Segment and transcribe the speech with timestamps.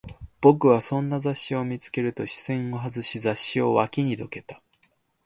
[0.41, 4.63] 僕はそんな雑誌を見つけると、視線を外し、雑誌を脇にどけた